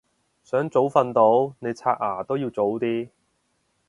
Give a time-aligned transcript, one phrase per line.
[0.43, 3.09] 想早瞓到你刷牙都要早啲